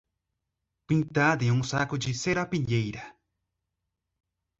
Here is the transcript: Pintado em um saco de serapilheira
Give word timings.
Pintado 0.87 1.43
em 1.43 1.51
um 1.51 1.61
saco 1.61 1.95
de 1.95 2.11
serapilheira 2.11 3.15